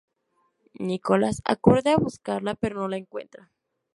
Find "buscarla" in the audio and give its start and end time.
1.97-2.55